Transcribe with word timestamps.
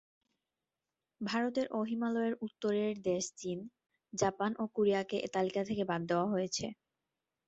ভারতের 1.21 1.67
ও 1.71 1.89
হিমালয়ের 1.89 2.35
উত্তরের 2.41 2.93
দেশ 3.01 3.23
চীন, 3.39 3.59
জাপান 4.13 4.51
ও 4.57 4.73
কোরিয়াকে 4.75 5.17
এ 5.19 5.29
তালিকা 5.35 5.61
থেকে 5.69 5.83
বাদ 5.85 6.01
দেওয়া 6.09 6.27
হয়েছে। 6.33 6.65